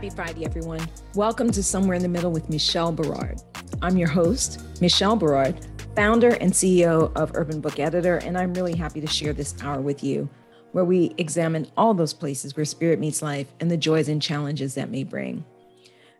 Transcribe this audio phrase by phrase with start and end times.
[0.00, 0.80] Happy Friday, everyone.
[1.14, 3.42] Welcome to Somewhere in the Middle with Michelle Berard.
[3.82, 5.58] I'm your host, Michelle Berard,
[5.94, 9.82] founder and CEO of Urban Book Editor, and I'm really happy to share this hour
[9.82, 10.26] with you
[10.72, 14.74] where we examine all those places where spirit meets life and the joys and challenges
[14.76, 15.44] that may bring.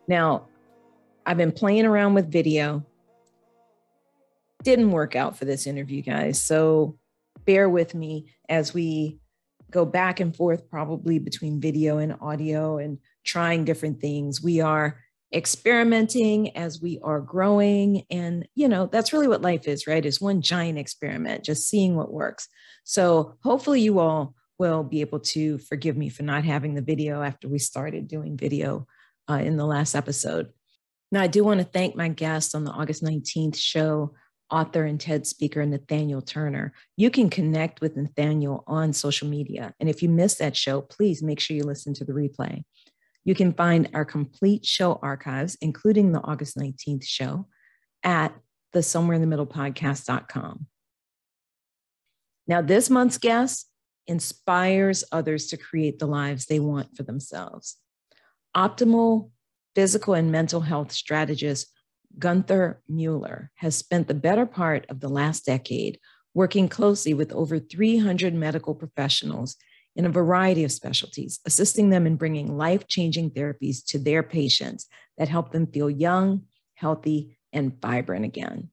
[0.07, 0.49] Now,
[1.25, 2.85] I've been playing around with video.
[4.63, 6.39] Didn't work out for this interview, guys.
[6.39, 6.99] So
[7.47, 9.21] bear with me as we
[9.71, 14.43] go back and forth, probably between video and audio and trying different things.
[14.43, 14.99] We are
[15.33, 18.05] experimenting as we are growing.
[18.11, 20.05] And, you know, that's really what life is, right?
[20.05, 22.49] Is one giant experiment, just seeing what works.
[22.85, 27.23] So hopefully you all will be able to forgive me for not having the video
[27.23, 28.87] after we started doing video
[29.31, 30.51] uh, in the last episode.
[31.13, 34.15] Now, I do want to thank my guest on the August 19th show,
[34.51, 36.73] author and TED speaker Nathaniel Turner.
[36.97, 39.75] You can connect with Nathaniel on social media.
[39.81, 42.63] And if you missed that show, please make sure you listen to the replay.
[43.25, 47.47] You can find our complete show archives, including the August 19th show,
[48.03, 48.35] at
[48.73, 50.67] the somewhere in the middle podcast.com.
[52.47, 53.69] Now, this month's guest
[54.07, 57.77] inspires others to create the lives they want for themselves.
[58.57, 59.31] Optimal
[59.75, 61.69] physical and mental health strategist
[62.19, 65.99] Gunther Mueller has spent the better part of the last decade
[66.35, 69.57] working closely with over 300 medical professionals
[69.97, 74.87] in a variety of specialties, assisting them in bringing life changing therapies to their patients
[75.19, 76.43] that help them feel young,
[76.75, 78.71] healthy, and vibrant again.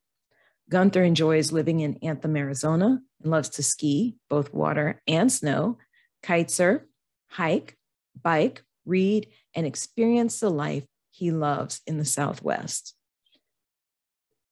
[0.70, 5.78] Gunther enjoys living in Anthem, Arizona, and loves to ski, both water and snow,
[6.22, 6.82] kite surf,
[7.30, 7.78] hike,
[8.22, 12.94] bike, read, and experience the life he loves in the Southwest.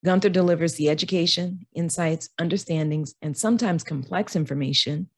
[0.04, 5.10] Gunther delivers the education, insights, understandings, and sometimes complex information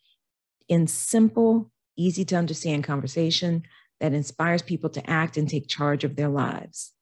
[0.67, 3.63] in simple, easy to understand conversation
[3.99, 6.93] that inspires people to act and take charge of their lives.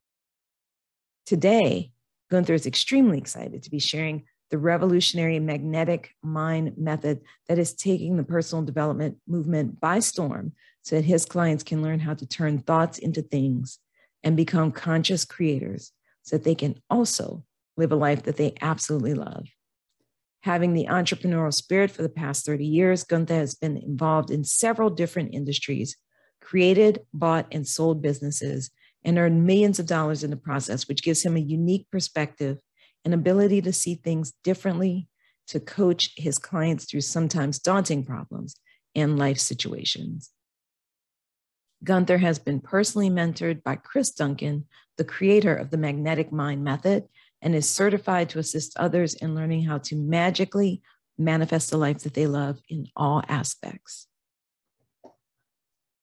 [1.25, 1.91] Today,
[2.31, 8.15] Gunther is extremely excited to be sharing the revolutionary magnetic mind method that is taking
[8.15, 10.53] the personal development movement by storm
[10.83, 13.79] so that his clients can learn how to turn thoughts into things
[14.23, 15.91] and become conscious creators
[16.21, 17.43] so that they can also
[17.75, 19.47] live a life that they absolutely love.
[20.45, 24.91] Having the entrepreneurial spirit for the past 30 years, Gunther has been involved in several
[24.91, 25.97] different industries,
[26.39, 28.69] created, bought, and sold businesses,
[29.03, 32.59] and earned millions of dollars in the process, which gives him a unique perspective
[33.03, 35.07] and ability to see things differently,
[35.47, 38.55] to coach his clients through sometimes daunting problems
[38.93, 40.29] and life situations.
[41.83, 44.67] Gunther has been personally mentored by Chris Duncan,
[44.97, 47.05] the creator of the Magnetic Mind Method,
[47.41, 50.81] and is certified to assist others in learning how to magically
[51.17, 54.07] manifest the life that they love in all aspects.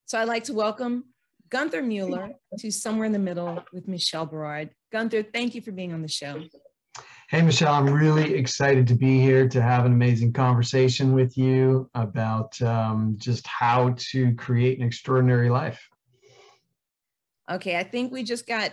[0.06, 1.04] So I'd like to welcome
[1.48, 4.70] Gunther Mueller to Somewhere in the Middle with Michelle Berard.
[4.90, 6.42] Gunther, thank you for being on the show.
[7.28, 11.88] Hey, Michelle, I'm really excited to be here to have an amazing conversation with you
[11.94, 15.80] about um, just how to create an extraordinary life.
[17.50, 18.72] Okay, I think we just got,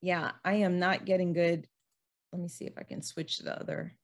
[0.00, 1.66] yeah, I am not getting good
[2.36, 3.94] let me see if I can switch to the other.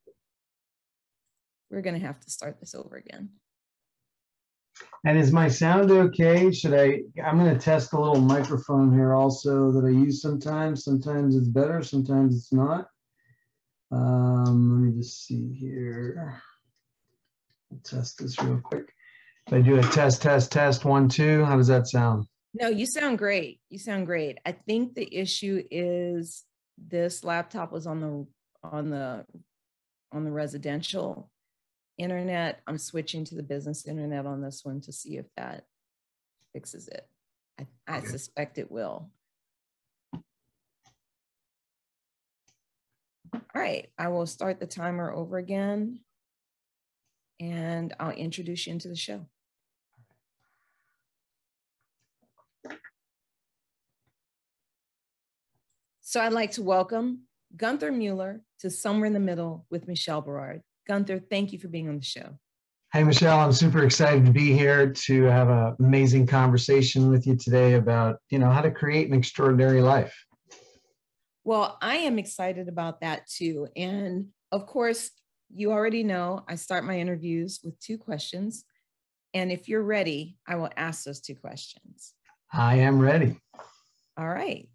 [1.69, 3.29] We're going to have to start this over again.
[5.05, 6.51] And is my sound okay?
[6.51, 7.01] Should I?
[7.23, 10.83] I'm going to test a little microphone here also that I use sometimes.
[10.83, 12.87] Sometimes it's better, sometimes it's not.
[13.91, 16.41] Um, let me just see here.
[17.71, 18.91] I'll test this real quick.
[19.45, 22.25] If I do a test, test, test, one, two, how does that sound?
[22.53, 23.59] No, you sound great.
[23.69, 24.37] You sound great.
[24.45, 26.43] I think the issue is
[26.77, 28.27] this laptop was on the
[28.63, 29.25] on the
[30.11, 31.31] on the residential
[31.97, 32.61] internet.
[32.67, 35.65] I'm switching to the business internet on this one to see if that
[36.53, 37.07] fixes it.
[37.59, 38.07] I, I okay.
[38.07, 39.09] suspect it will.
[43.33, 45.99] All right, I will start the timer over again
[47.39, 49.25] and I'll introduce you into the show.
[56.13, 57.21] So I'd like to welcome
[57.57, 60.61] Gunther Mueller to Somewhere in the Middle with Michelle Berard.
[60.87, 62.37] Gunther, thank you for being on the show.
[62.91, 67.35] Hey, Michelle, I'm super excited to be here to have an amazing conversation with you
[67.35, 70.15] today about, you know, how to create an extraordinary life.
[71.45, 73.69] Well, I am excited about that too.
[73.75, 75.09] And of course,
[75.51, 78.65] you already know I start my interviews with two questions.
[79.33, 82.13] And if you're ready, I will ask those two questions.
[82.51, 83.39] I am ready.
[84.15, 84.69] All right.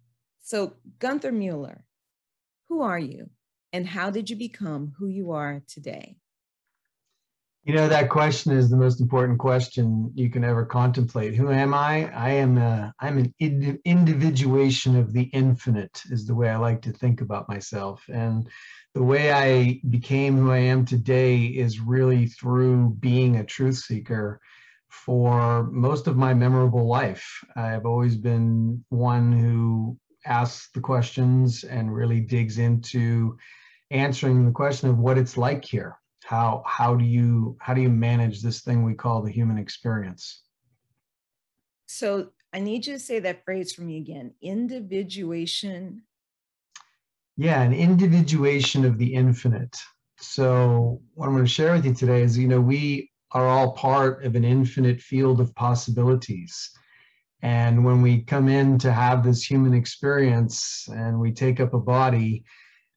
[0.49, 1.85] So, Gunther Mueller,
[2.69, 3.29] who are you
[3.71, 6.17] and how did you become who you are today?
[7.65, 11.35] You know, that question is the most important question you can ever contemplate.
[11.35, 12.11] Who am I?
[12.15, 16.93] I am a, I'm an individuation of the infinite is the way I like to
[16.93, 18.03] think about myself.
[18.11, 18.49] And
[18.95, 24.41] the way I became who I am today is really through being a truth seeker
[24.89, 27.45] for most of my memorable life.
[27.55, 29.95] I've always been one who
[30.25, 33.37] asks the questions and really digs into
[33.91, 35.97] answering the question of what it's like here.
[36.23, 40.43] How how do you how do you manage this thing we call the human experience?
[41.87, 44.33] So i need you to say that phrase for me again.
[44.41, 46.03] Individuation.
[47.37, 49.75] Yeah an individuation of the infinite.
[50.19, 53.73] So what i'm going to share with you today is you know we are all
[53.73, 56.71] part of an infinite field of possibilities
[57.41, 61.79] and when we come in to have this human experience and we take up a
[61.79, 62.43] body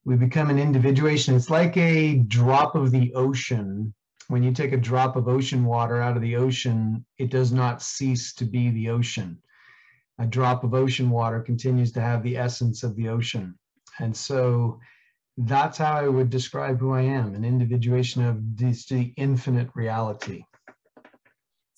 [0.05, 1.35] we become an individuation.
[1.35, 3.95] It's like a drop of the ocean.
[4.29, 7.83] When you take a drop of ocean water out of the ocean, it does not
[7.83, 9.39] cease to be the ocean.
[10.19, 13.55] A drop of ocean water continues to have the essence of the ocean.
[13.99, 14.81] And so
[15.37, 20.45] that's how I would describe who I am an individuation of this, the infinite reality.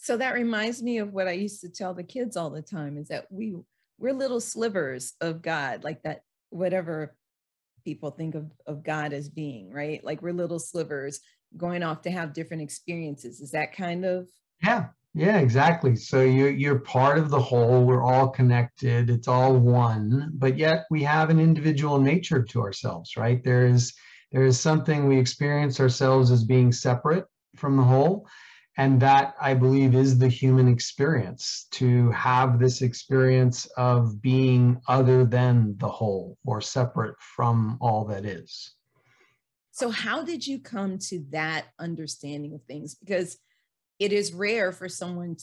[0.04, 2.99] So that reminds me of what I used to tell the kids all the time
[2.99, 3.56] is that we
[3.99, 7.16] we're little slivers of God, like that whatever
[7.87, 10.04] people think of, of God as being, right?
[10.04, 11.20] Like we're little slivers
[11.56, 13.40] going off to have different experiences.
[13.40, 14.28] Is that kind of?
[14.62, 15.96] Yeah, yeah, exactly.
[15.96, 20.84] So you're, you're part of the whole, we're all connected, it's all one, but yet
[20.90, 23.42] we have an individual nature to ourselves, right?
[23.42, 23.94] There is,
[24.32, 27.25] there is something we experience ourselves as being separate
[27.56, 28.28] from the whole
[28.76, 35.25] and that i believe is the human experience to have this experience of being other
[35.25, 38.75] than the whole or separate from all that is.
[39.73, 42.95] So how did you come to that understanding of things?
[42.95, 43.38] Because
[43.99, 45.37] it is rare for someone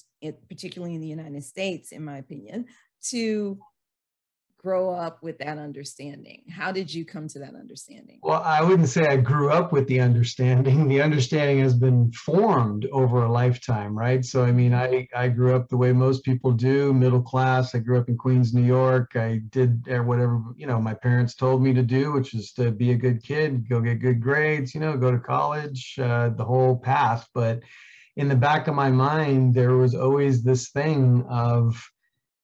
[0.49, 2.65] particularly in the united states in my opinion
[3.01, 3.57] to
[4.61, 6.43] grow up with that understanding?
[6.49, 8.19] How did you come to that understanding?
[8.21, 10.87] Well, I wouldn't say I grew up with the understanding.
[10.87, 14.23] The understanding has been formed over a lifetime, right?
[14.23, 17.73] So, I mean, I, I grew up the way most people do, middle class.
[17.73, 19.15] I grew up in Queens, New York.
[19.15, 22.91] I did whatever, you know, my parents told me to do, which is to be
[22.91, 26.77] a good kid, go get good grades, you know, go to college, uh, the whole
[26.77, 27.27] path.
[27.33, 27.61] But
[28.15, 31.90] in the back of my mind, there was always this thing of,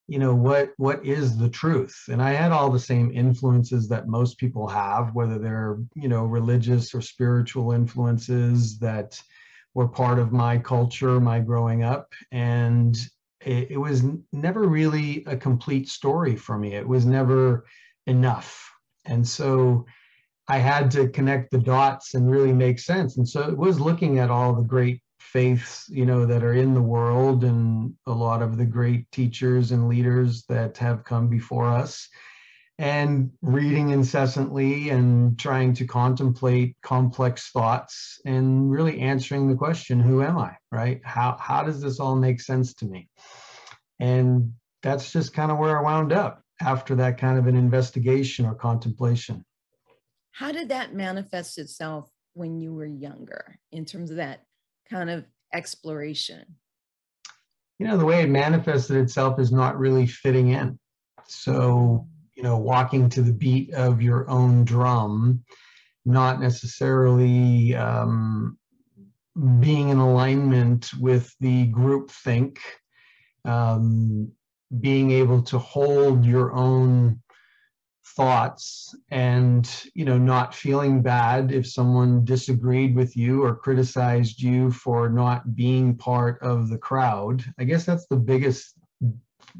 [0.07, 1.95] you know what what is the truth?
[2.09, 6.25] And i had all the same influences that most people have whether they're you know
[6.25, 9.21] religious or spiritual influences that
[9.73, 12.13] were part of my culture my growing up.
[12.31, 12.97] And
[13.41, 16.73] it, it was never really a complete story for me.
[16.73, 17.65] It was never
[18.05, 18.71] enough.
[19.05, 19.85] And so
[20.49, 23.17] i had to connect the dots and really make sense.
[23.17, 26.73] And so it was looking at all the great faiths you know that are in
[26.73, 31.67] the world and a lot of the great teachers and leaders that have come before
[31.67, 32.07] us.
[32.79, 40.21] And reading incessantly and trying to contemplate complex thoughts and really answering the question who
[40.21, 41.01] am i right?
[41.03, 43.09] How how does this all make sense to me?
[43.99, 48.45] And that's just kind of where i wound up after that kind of an investigation
[48.45, 49.43] or contemplation.
[50.31, 54.43] How did that manifest itself when you were younger in terms of that
[54.89, 56.45] kind of exploration?
[57.79, 60.79] You know, the way it manifested itself is not really fitting in.
[61.27, 65.43] So, you know, walking to the beat of your own drum,
[66.05, 68.57] not necessarily um,
[69.59, 72.59] being in alignment with the group think,
[73.45, 74.31] um,
[74.79, 77.21] being able to hold your own
[78.17, 84.71] thoughts and you know not feeling bad if someone disagreed with you or criticized you
[84.71, 87.45] for not being part of the crowd.
[87.59, 88.73] I guess that's the biggest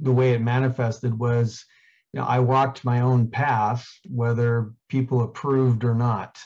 [0.01, 1.63] the way it manifested was
[2.11, 6.37] you know i walked my own path whether people approved or not.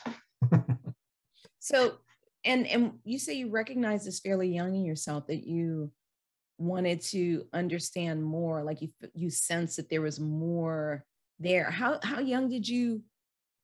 [1.62, 1.98] So
[2.44, 5.92] and and you say you recognize this fairly young in yourself that you
[6.58, 11.04] wanted to understand more like you you sense that there was more
[11.42, 11.70] there.
[11.70, 13.02] How how young did you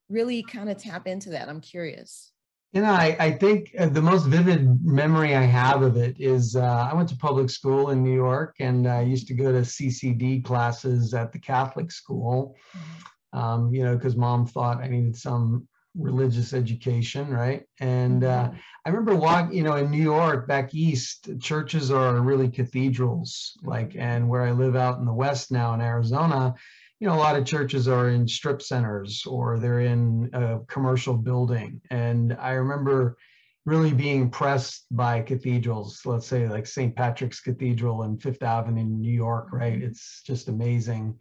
[0.09, 1.49] really kind of tap into that?
[1.49, 2.33] I'm curious.
[2.73, 6.55] You know, I, I think uh, the most vivid memory I have of it is
[6.55, 9.61] uh, I went to public school in New York and I used to go to
[9.61, 13.39] CCD classes at the Catholic school, mm-hmm.
[13.39, 15.67] um, you know, because mom thought I needed some
[15.97, 17.65] religious education, right?
[17.81, 18.57] And uh, mm-hmm.
[18.85, 23.97] I remember walking, you know, in New York, back east, churches are really cathedrals, like,
[23.97, 26.55] and where I live out in the West now in Arizona,
[27.01, 31.15] you know, a lot of churches are in strip centers or they're in a commercial
[31.15, 31.81] building.
[31.91, 33.17] And I remember
[33.65, 36.97] really being pressed by cathedrals, let's say like St.
[36.97, 39.75] Patrick's Cathedral in Fifth Avenue in New York, right?
[39.75, 39.87] Mm-hmm.
[39.87, 41.19] It's just amazing.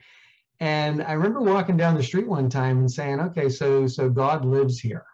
[0.60, 4.46] And I remember walking down the street one time and saying, okay, so so God
[4.46, 5.06] lives here.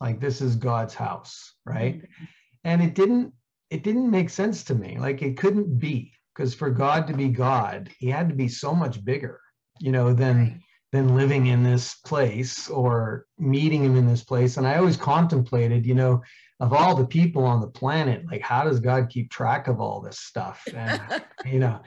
[0.00, 1.96] Like this is God's house, right?
[1.96, 2.24] Mm-hmm.
[2.64, 3.32] And it didn't
[3.70, 4.98] it didn't make sense to me.
[4.98, 8.74] Like it couldn't be because for God to be God, he had to be so
[8.74, 9.40] much bigger,
[9.82, 10.62] you know, than
[10.92, 14.58] than living in this place or meeting him in this place.
[14.58, 16.22] And I always contemplated, you know,
[16.60, 20.00] of all the people on the planet, like how does God keep track of all
[20.00, 20.62] this stuff?
[20.74, 21.00] And
[21.44, 21.80] you know,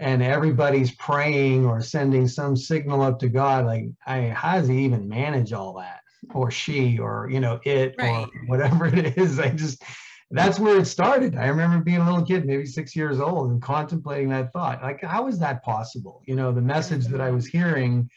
[0.00, 3.64] and everybody's praying or sending some signal up to God.
[3.64, 6.00] Like, I mean, how does he even manage all that?
[6.34, 8.24] Or she, or you know, it, right.
[8.24, 9.38] or whatever it is.
[9.38, 9.82] I just
[10.30, 11.36] that's where it started.
[11.36, 14.82] I remember being a little kid, maybe six years old, and contemplating that thought.
[14.82, 16.22] Like, how is that possible?
[16.26, 18.10] You know, the message that I was hearing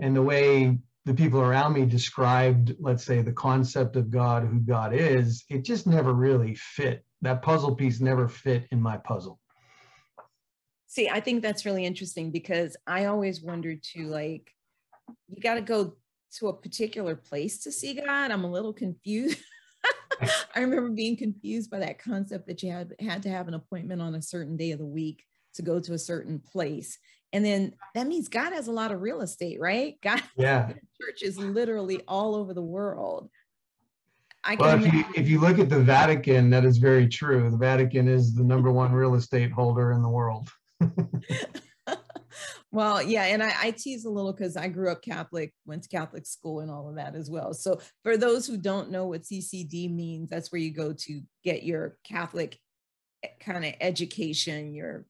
[0.00, 4.60] and the way the people around me described, let's say, the concept of God, who
[4.60, 7.04] God is, it just never really fit.
[7.20, 9.38] That puzzle piece never fit in my puzzle.
[10.86, 14.50] See, I think that's really interesting because I always wondered too, like,
[15.28, 15.96] you got to go
[16.38, 18.30] to a particular place to see God.
[18.30, 19.38] I'm a little confused.
[20.54, 24.02] I remember being confused by that concept that you had had to have an appointment
[24.02, 26.98] on a certain day of the week to go to a certain place.
[27.32, 29.96] And then that means God has a lot of real estate, right?
[30.02, 33.30] God, yeah, church is literally all over the world.
[34.42, 37.50] I well, if you if you look at the Vatican, that is very true.
[37.50, 40.48] The Vatican is the number one real estate holder in the world.
[42.72, 45.88] well, yeah, and I, I tease a little because I grew up Catholic, went to
[45.88, 47.52] Catholic school, and all of that as well.
[47.52, 51.64] So, for those who don't know what CCD means, that's where you go to get
[51.64, 52.56] your Catholic
[53.24, 55.04] eh, kind of education, your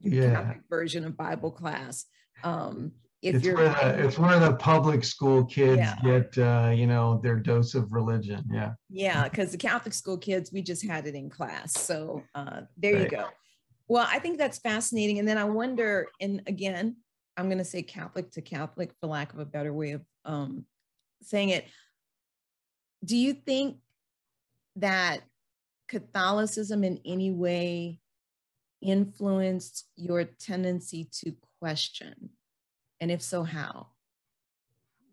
[0.00, 0.34] yeah.
[0.34, 2.04] Catholic version of Bible class.
[2.44, 5.96] Um, if it's you're where the, it's where the public school kids yeah.
[6.04, 8.44] get uh, you know their dose of religion.
[8.52, 8.72] Yeah.
[8.90, 11.72] Yeah, because the Catholic school kids, we just had it in class.
[11.72, 13.02] So uh, there right.
[13.02, 13.28] you go.
[13.88, 15.18] Well, I think that's fascinating.
[15.18, 16.96] And then I wonder, and again,
[17.36, 20.64] I'm going to say Catholic to Catholic for lack of a better way of um,
[21.22, 21.66] saying it.
[23.04, 23.78] Do you think
[24.76, 25.20] that
[25.88, 28.00] Catholicism in any way
[28.82, 32.30] influenced your tendency to question?
[33.00, 33.88] And if so, how?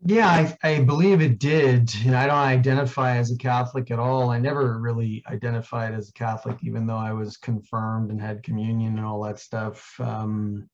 [0.04, 1.92] Yeah, I, I, believe it did.
[2.04, 4.30] And I don't identify as a Catholic at all.
[4.30, 8.98] I never really identified as a Catholic, even though I was confirmed and had communion
[8.98, 9.98] and all that stuff.
[9.98, 10.68] Um,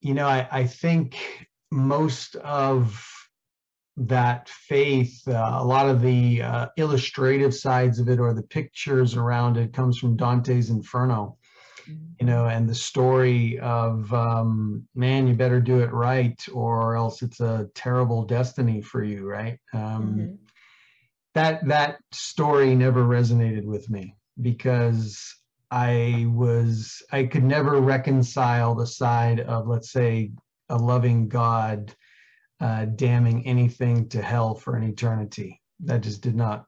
[0.00, 3.02] you know, I, I think most of
[3.96, 9.16] that faith, uh, a lot of the uh, illustrative sides of it or the pictures
[9.16, 11.37] around it comes from Dante's Inferno
[11.88, 17.22] you know, and the story of um, man, you better do it right, or else
[17.22, 19.58] it's a terrible destiny for you, right?
[19.72, 20.34] Um, mm-hmm.
[21.34, 25.34] That that story never resonated with me because
[25.70, 30.32] I was I could never reconcile the side of let's say
[30.68, 31.94] a loving God
[32.60, 35.60] uh, damning anything to hell for an eternity.
[35.80, 36.64] That just did not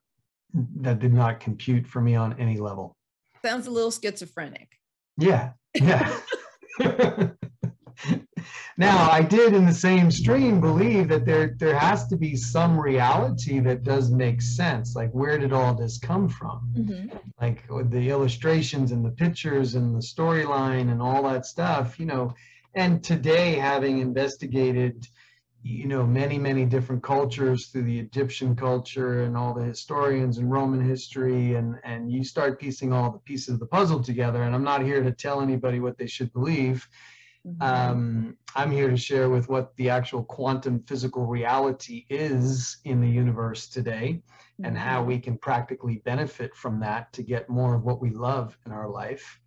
[0.52, 2.96] that did not compute for me on any level.
[3.44, 4.79] Sounds a little schizophrenic.
[5.20, 6.16] Yeah, yeah.
[8.78, 12.80] now, I did in the same stream believe that there there has to be some
[12.80, 14.96] reality that does make sense.
[14.96, 16.72] Like, where did all this come from?
[16.74, 17.16] Mm-hmm.
[17.40, 22.34] Like the illustrations and the pictures and the storyline and all that stuff, you know.
[22.74, 25.06] And today, having investigated
[25.62, 30.50] you know many many different cultures through the egyptian culture and all the historians and
[30.50, 34.54] roman history and and you start piecing all the pieces of the puzzle together and
[34.54, 36.88] i'm not here to tell anybody what they should believe
[37.46, 37.62] mm-hmm.
[37.62, 43.08] um, i'm here to share with what the actual quantum physical reality is in the
[43.08, 44.64] universe today mm-hmm.
[44.64, 48.56] and how we can practically benefit from that to get more of what we love
[48.64, 49.40] in our life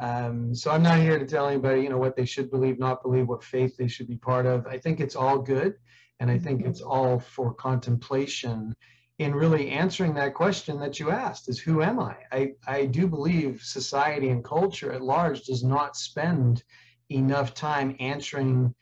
[0.00, 3.02] um, so I'm not here to tell anybody, you know, what they should believe, not
[3.02, 4.66] believe, what faith they should be part of.
[4.66, 5.74] I think it's all good,
[6.20, 8.74] and I think it's all for contemplation
[9.18, 12.16] in really answering that question that you asked: is who am I?
[12.30, 16.62] I I do believe society and culture at large does not spend
[17.08, 18.74] enough time answering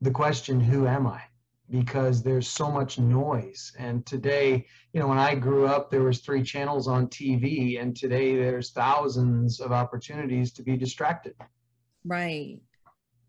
[0.00, 1.22] the question, who am I?
[1.70, 3.72] Because there's so much noise.
[3.78, 7.96] And today you know when i grew up there was three channels on tv and
[7.96, 11.34] today there's thousands of opportunities to be distracted.
[12.04, 12.60] Right.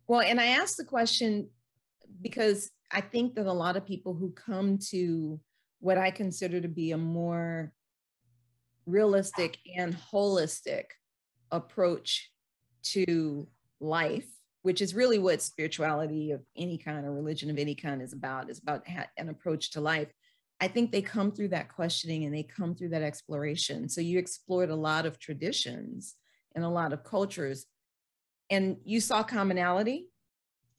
[0.07, 1.49] Well and i asked the question
[2.21, 5.39] because i think that a lot of people who come to
[5.79, 7.73] what i consider to be a more
[8.86, 10.86] realistic and holistic
[11.51, 12.31] approach
[12.83, 13.47] to
[13.79, 14.27] life
[14.65, 18.49] which is really what spirituality of any kind or religion of any kind is about
[18.49, 18.84] is about
[19.17, 20.12] an approach to life
[20.60, 23.89] i think they come through that questioning and they come through that exploration.
[23.89, 26.15] So you explored a lot of traditions
[26.56, 27.65] and a lot of cultures,
[28.49, 30.08] and you saw commonality.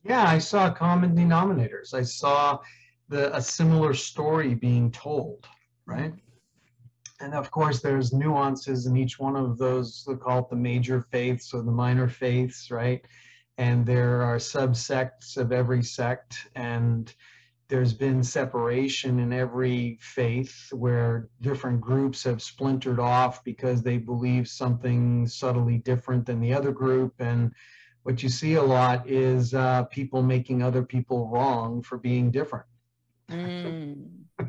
[0.04, 1.92] Yeah, I saw common denominators.
[1.92, 2.58] I saw
[3.08, 5.46] the a similar story being told,
[5.84, 6.14] right?
[7.20, 10.04] And of course, there's nuances in each one of those.
[10.06, 13.04] They call it the major faiths or the minor faiths, right?
[13.58, 17.12] And there are subsects of every sect, and
[17.68, 24.46] there's been separation in every faith where different groups have splintered off because they believe
[24.46, 27.14] something subtly different than the other group.
[27.18, 27.52] And
[28.02, 32.66] what you see a lot is uh, people making other people wrong for being different.
[33.30, 34.10] Mm.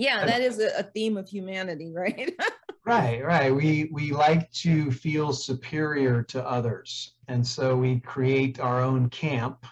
[0.00, 2.34] yeah that is a, a theme of humanity right
[2.90, 8.80] right right we we like to feel superior to others and so we create our
[8.80, 9.64] own camp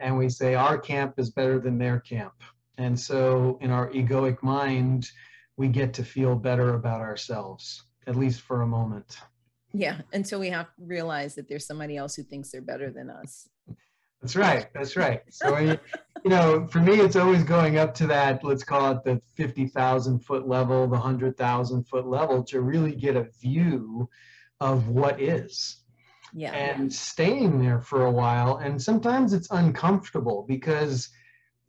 [0.00, 2.34] and we say our camp is better than their camp.
[2.76, 5.10] And so in our egoic mind,
[5.56, 9.18] we get to feel better about ourselves, at least for a moment.
[9.72, 13.48] Yeah, until we have realize that there's somebody else who thinks they're better than us.
[14.20, 14.66] That's right.
[14.74, 15.22] That's right.
[15.30, 15.78] So, you
[16.24, 20.48] know, for me, it's always going up to that, let's call it the 50,000 foot
[20.48, 24.08] level, the 100,000 foot level to really get a view
[24.60, 25.82] of what is
[26.32, 26.52] yeah.
[26.52, 31.08] and staying there for a while and sometimes it's uncomfortable because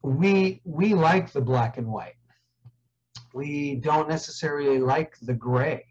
[0.01, 2.15] we we like the black and white
[3.33, 5.85] we don't necessarily like the gray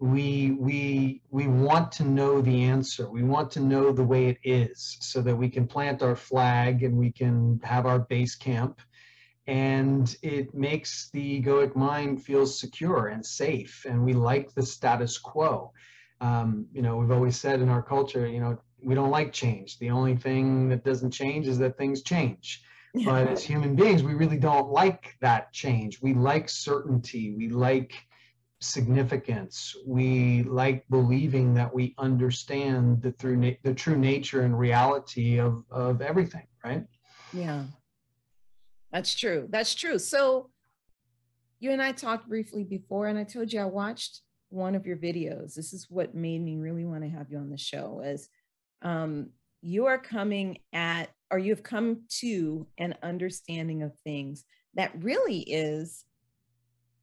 [0.00, 4.38] we we we want to know the answer we want to know the way it
[4.42, 8.80] is so that we can plant our flag and we can have our base camp
[9.46, 15.16] and it makes the egoic mind feel secure and safe and we like the status
[15.16, 15.72] quo
[16.20, 19.78] um, you know, we've always said in our culture, you know, we don't like change.
[19.78, 22.62] The only thing that doesn't change is that things change.
[23.04, 26.00] But as human beings, we really don't like that change.
[26.00, 27.34] We like certainty.
[27.36, 27.94] We like
[28.60, 29.76] significance.
[29.86, 35.64] We like believing that we understand the through na- the true nature and reality of
[35.70, 36.46] of everything.
[36.64, 36.84] Right?
[37.32, 37.64] Yeah,
[38.92, 39.46] that's true.
[39.50, 39.98] That's true.
[39.98, 40.50] So
[41.60, 44.96] you and I talked briefly before, and I told you I watched one of your
[44.96, 45.54] videos.
[45.54, 48.28] This is what made me really want to have you on the show is
[48.82, 49.30] um,
[49.62, 55.40] you are coming at, or you have come to an understanding of things that really
[55.40, 56.04] is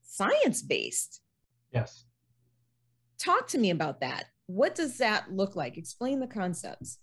[0.04, 1.21] science based.
[1.72, 2.06] Yes.
[3.18, 4.26] Talk to me about that.
[4.48, 5.78] What does that look like?
[5.78, 6.98] Explain the concepts.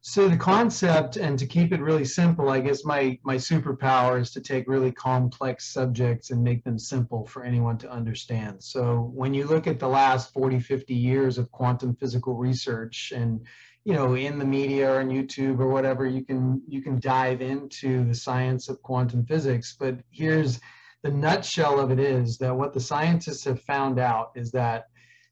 [0.00, 4.30] So the concept, and to keep it really simple, I guess my my superpower is
[4.30, 8.62] to take really complex subjects and make them simple for anyone to understand.
[8.62, 13.44] So when you look at the last 40, 50 years of quantum physical research and
[13.84, 17.42] you know in the media or on YouTube or whatever, you can you can dive
[17.42, 19.76] into the science of quantum physics.
[19.78, 20.60] But here's
[21.02, 24.86] the nutshell of it is that what the scientists have found out is that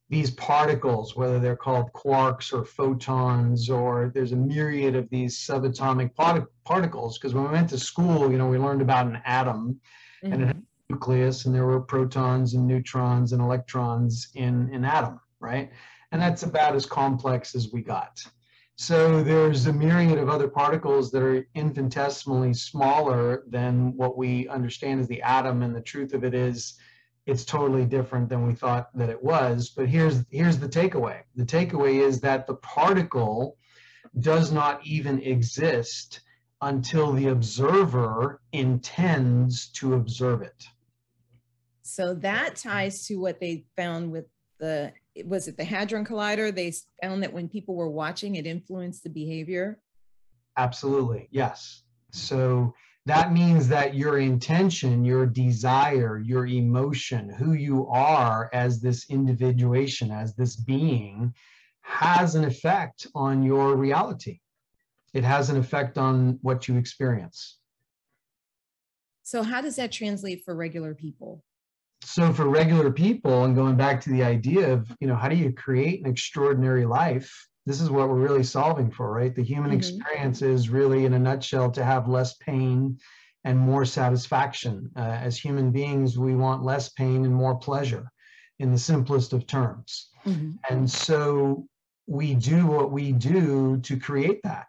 [0.09, 6.15] these particles, whether they're called quarks or photons, or there's a myriad of these subatomic
[6.15, 7.19] part- particles.
[7.19, 9.81] Because when we went to school, you know, we learned about an atom
[10.23, 10.33] mm-hmm.
[10.33, 14.85] and it had a nucleus, and there were protons and neutrons and electrons in an
[14.85, 15.73] atom, right?
[16.13, 18.25] And that's about as complex as we got.
[18.77, 25.01] So there's a myriad of other particles that are infinitesimally smaller than what we understand
[25.01, 26.79] as the atom, and the truth of it is
[27.25, 29.71] it's totally different than we thought that it was.
[29.71, 31.23] But here's here's the takeaway.
[31.35, 33.57] The takeaway is that the particle
[34.21, 36.21] does not even exist
[36.61, 40.67] until the observer intends to observe it.
[41.83, 44.27] So that ties to what they found with
[44.59, 44.93] the
[45.25, 46.55] was it the hadron collider?
[46.55, 49.81] They found that when people were watching, it influenced the behavior.
[50.57, 51.83] Absolutely, yes.
[52.13, 52.75] So
[53.07, 60.11] that means that your intention, your desire, your emotion, who you are as this individuation,
[60.11, 61.33] as this being,
[61.83, 64.41] has an effect on your reality.
[65.15, 67.59] It has an effect on what you experience.
[69.23, 71.45] So, how does that translate for regular people?
[72.07, 75.37] So, for regular people, and going back to the idea of, you know, how do
[75.37, 77.31] you create an extraordinary life?
[77.67, 79.35] this is what we're really solving for, right?
[79.35, 79.79] The human mm-hmm.
[79.79, 82.99] experience is really, in a nutshell, to have less pain
[83.45, 84.91] and more satisfaction.
[84.97, 88.09] Uh, as human beings, we want less pain and more pleasure
[88.61, 90.11] in the simplest of terms.
[90.25, 90.53] Mm-hmm.
[90.71, 91.67] And so
[92.07, 94.69] we do what we do to create that.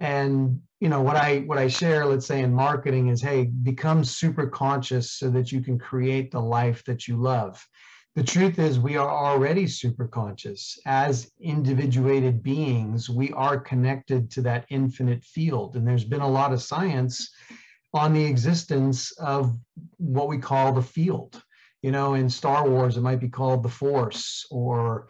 [0.00, 4.02] And you know what I what I share, let's say in marketing, is hey, become
[4.02, 7.64] super conscious so that you can create the life that you love.
[8.16, 10.78] The truth is we are already super conscious.
[10.86, 15.76] As individuated beings we are connected to that infinite field.
[15.76, 17.30] And there's been a lot of science
[17.92, 19.56] on the existence of
[19.98, 21.42] what we call the field.
[21.82, 25.08] You know, in Star Wars, it might be called the Force, or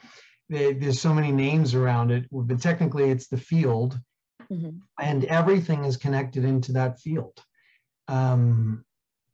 [0.48, 3.98] there's so many names around it, but technically it's the field,
[4.50, 4.76] mm-hmm.
[4.98, 7.42] and everything is connected into that field.
[8.08, 8.84] Um,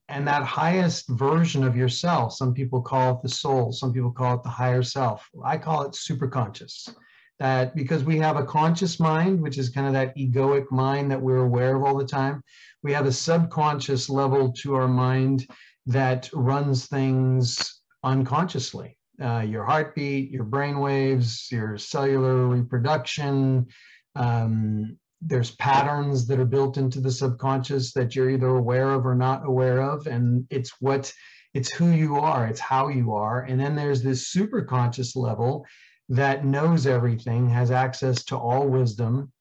[0.08, 4.36] and that highest version of yourself, some people call it the soul, some people call
[4.36, 5.28] it the higher self.
[5.44, 6.94] I call it superconscious
[7.38, 11.20] that because we have a conscious mind, which is kind of that egoic mind that
[11.20, 12.42] we're aware of all the time,
[12.82, 15.46] we have a subconscious level to our mind
[15.86, 18.96] that runs things unconsciously.
[19.22, 23.66] Uh, your heartbeat, your brain waves, your cellular reproduction.
[24.14, 29.14] Um, there's patterns that are built into the subconscious that you're either aware of or
[29.14, 31.12] not aware of, and it's what
[31.54, 33.42] it's who you are, it's how you are.
[33.42, 35.64] And then there's this super conscious level
[36.08, 39.32] that knows everything, has access to all wisdom,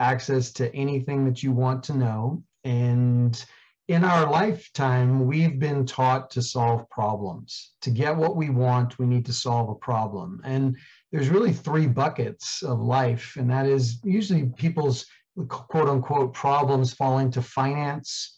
[0.00, 2.42] access to anything that you want to know.
[2.64, 3.42] And
[3.86, 7.72] in our lifetime, we've been taught to solve problems.
[7.82, 10.40] To get what we want, we need to solve a problem.
[10.44, 10.76] And
[11.12, 15.06] there's really three buckets of life, and that is usually people's
[15.48, 18.36] quote unquote problems fall into finance,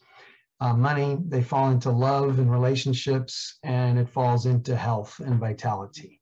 [0.61, 6.20] uh, money, they fall into love and relationships, and it falls into health and vitality.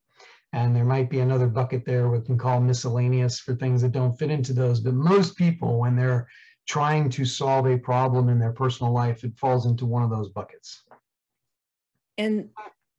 [0.53, 4.19] And there might be another bucket there we can call miscellaneous for things that don't
[4.19, 4.81] fit into those.
[4.81, 6.27] But most people, when they're
[6.67, 10.31] trying to solve a problem in their personal life, it falls into one of those
[10.31, 10.83] buckets.
[12.17, 12.49] And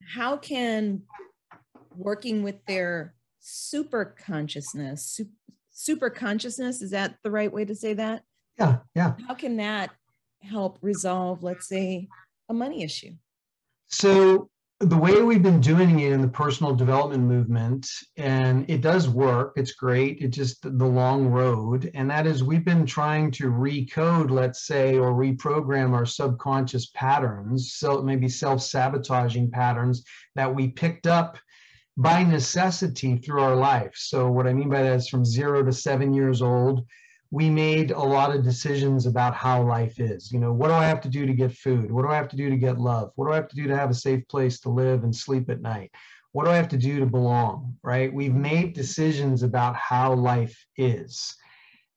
[0.05, 1.01] how can
[1.95, 5.19] working with their super consciousness,
[5.81, 8.23] super consciousness, is that the right way to say that?
[8.59, 9.15] Yeah, yeah.
[9.27, 9.91] How can that
[10.41, 12.07] help resolve, let's say,
[12.49, 13.13] a money issue?
[13.87, 19.09] So the way we've been doing it in the personal development movement, and it does
[19.09, 21.91] work, it's great, it's just the long road.
[21.93, 27.73] And that is, we've been trying to recode, let's say, or reprogram our subconscious patterns,
[27.73, 30.03] so maybe self sabotaging patterns
[30.35, 31.37] that we picked up
[31.97, 33.93] by necessity through our life.
[33.95, 36.85] So, what I mean by that is from zero to seven years old,
[37.31, 40.31] we made a lot of decisions about how life is.
[40.31, 41.91] You know, what do I have to do to get food?
[41.91, 43.11] What do I have to do to get love?
[43.15, 45.49] What do I have to do to have a safe place to live and sleep
[45.49, 45.91] at night?
[46.33, 47.77] What do I have to do to belong?
[47.83, 48.13] Right?
[48.13, 51.35] We've made decisions about how life is.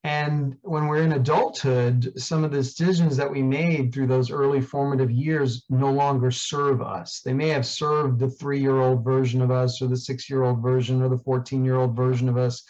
[0.04, 4.60] And when we're in adulthood, some of the decisions that we made through those early
[4.60, 7.22] formative years no longer serve us.
[7.24, 10.42] They may have served the three year old version of us, or the six year
[10.42, 12.62] old version, or the 14 year old version of us.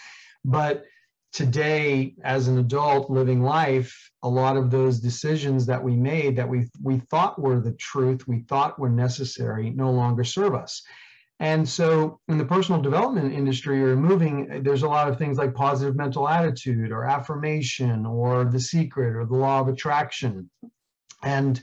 [0.44, 0.84] But
[1.32, 6.48] today as an adult living life a lot of those decisions that we made that
[6.48, 10.80] we we thought were the truth we thought were necessary no longer serve us
[11.40, 15.54] and so in the personal development industry you're moving there's a lot of things like
[15.54, 20.48] positive mental attitude or affirmation or the secret or the law of attraction
[21.22, 21.62] and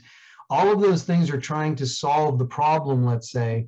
[0.50, 3.66] all of those things are trying to solve the problem let's say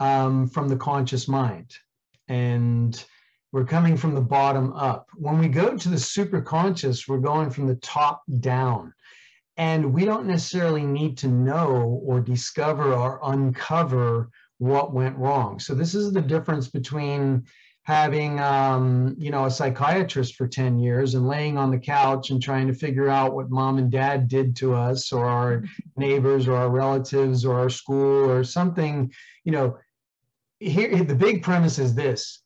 [0.00, 1.72] um, from the conscious mind
[2.28, 3.04] and
[3.52, 5.08] we're coming from the bottom up.
[5.14, 8.92] When we go to the superconscious, we're going from the top down.
[9.56, 15.58] And we don't necessarily need to know or discover or uncover what went wrong.
[15.58, 17.44] So this is the difference between
[17.82, 22.42] having um, you know a psychiatrist for 10 years and laying on the couch and
[22.42, 25.62] trying to figure out what mom and dad did to us or our
[25.96, 29.12] neighbors or our relatives or our school or something
[29.44, 29.78] you know
[30.58, 32.42] here the big premise is this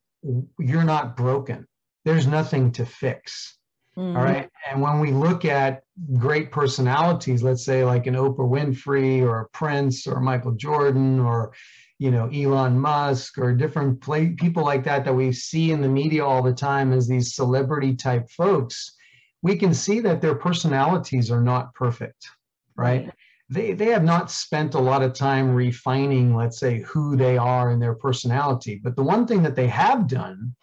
[0.58, 1.66] you're not broken.
[2.04, 3.56] There's nothing to fix.
[3.96, 4.16] Mm-hmm.
[4.16, 4.48] All right.
[4.70, 5.82] And when we look at
[6.14, 11.52] great personalities, let's say like an Oprah Winfrey or a Prince or Michael Jordan or,
[12.00, 15.88] you know, Elon Musk or different play, people like that that we see in the
[15.88, 18.96] media all the time as these celebrity type folks,
[19.42, 22.26] we can see that their personalities are not perfect.
[22.74, 23.12] Right.
[23.50, 27.70] They they have not spent a lot of time refining let's say who they are
[27.70, 28.80] and their personality.
[28.82, 30.54] But the one thing that they have done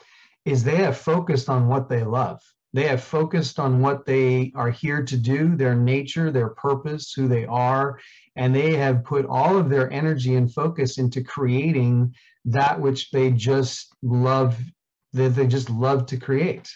[0.43, 2.41] is they have focused on what they love.
[2.73, 7.27] They have focused on what they are here to do their nature their purpose who
[7.27, 7.99] they are
[8.37, 12.13] and they have put all of their energy and focus into creating
[12.45, 14.57] that which they just love
[15.13, 16.69] that they just love to create.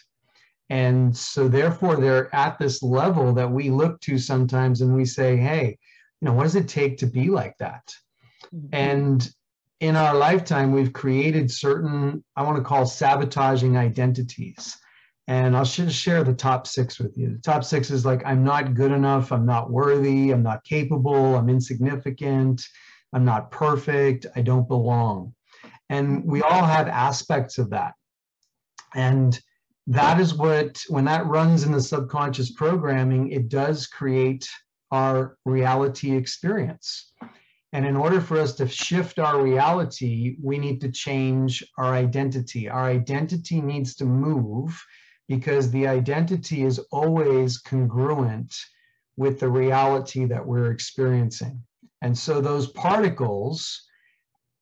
[0.70, 5.38] And so therefore they're at this level that we look to sometimes and we say
[5.38, 5.78] hey
[6.22, 7.94] you know what does it take to be like that?
[8.54, 8.68] Mm-hmm.
[8.74, 9.32] and
[9.80, 14.76] in our lifetime we've created certain i want to call sabotaging identities
[15.28, 18.44] and i'll just share the top six with you the top six is like i'm
[18.44, 22.64] not good enough i'm not worthy i'm not capable i'm insignificant
[23.14, 25.34] i'm not perfect i don't belong
[25.90, 27.94] and we all have aspects of that
[28.96, 29.40] and
[29.88, 34.48] that is what when that runs in the subconscious programming it does create
[34.92, 37.14] our reality experience.
[37.74, 42.68] And in order for us to shift our reality, we need to change our identity.
[42.68, 44.80] Our identity needs to move
[45.32, 48.54] because the identity is always congruent
[49.16, 51.64] with the reality that we're experiencing.
[52.02, 53.88] And so those particles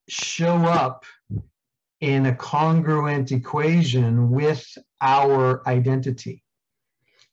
[0.08, 1.04] show up
[2.00, 4.64] in a congruent equation with
[5.00, 6.44] our identity.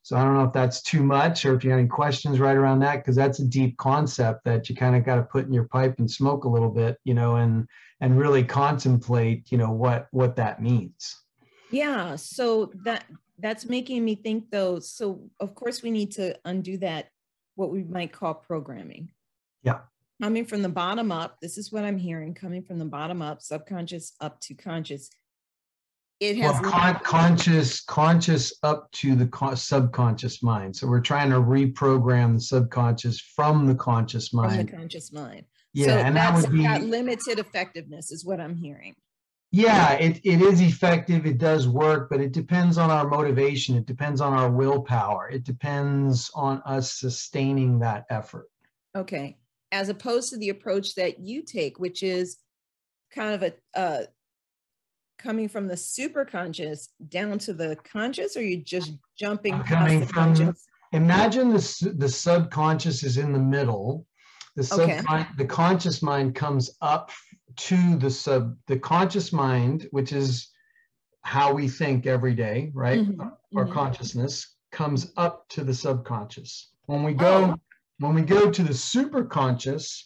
[0.02, 2.56] So I don't know if that's too much or if you have any questions right
[2.56, 5.52] around that, because that's a deep concept that you kind of got to put in
[5.52, 7.68] your pipe and smoke a little bit, you know, and
[8.00, 11.22] and really contemplate, you know, what what that means.
[11.70, 12.16] Yeah.
[12.16, 13.04] So that
[13.38, 14.80] that's making me think though.
[14.80, 17.08] So of course we need to undo that,
[17.54, 19.10] what we might call programming.
[19.62, 19.80] Yeah.
[20.22, 23.40] Coming from the bottom up this is what i'm hearing coming from the bottom up
[23.40, 25.10] subconscious up to conscious.
[26.20, 30.74] It has well, con- conscious conscious up to the co- subconscious mind.
[30.74, 35.44] So we're trying to reprogram the subconscious from the conscious mind from the conscious mind.
[35.74, 38.94] Yeah so and that would be that limited effectiveness is what i'm hearing
[39.50, 43.86] yeah it, it is effective it does work but it depends on our motivation it
[43.86, 48.50] depends on our willpower it depends on us sustaining that effort
[48.96, 49.36] okay
[49.72, 52.38] as opposed to the approach that you take, which is
[53.10, 54.04] kind of a uh,
[55.18, 60.34] coming from the super conscious down to the conscious, or you just jumping coming from
[60.34, 60.66] conscious?
[60.92, 64.06] imagine the, the subconscious is in the middle
[64.56, 65.26] the subcon- okay.
[65.36, 67.10] the conscious mind comes up
[67.56, 70.50] to the sub the conscious mind which is
[71.22, 73.20] how we think every day right mm-hmm.
[73.56, 73.72] our mm-hmm.
[73.72, 77.60] consciousness comes up to the subconscious when we go oh.
[78.00, 80.04] When we go to the superconscious,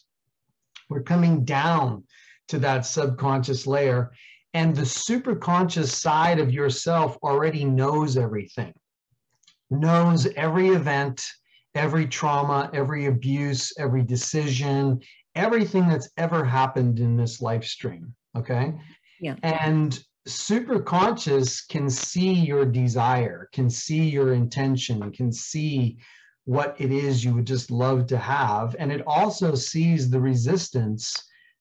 [0.89, 2.05] we're coming down
[2.49, 4.13] to that subconscious layer,
[4.55, 8.73] and the superconscious side of yourself already knows everything,
[9.71, 11.23] knows every event,
[11.75, 15.01] every trauma, every abuse, every decision,
[15.35, 18.15] everything that's ever happened in this life stream.
[18.37, 18.75] Okay.
[19.21, 19.37] Yeah.
[19.43, 25.99] And superconscious can see your desire, can see your intention, can see
[26.45, 28.75] what it is you would just love to have.
[28.79, 31.15] And it also sees the resistance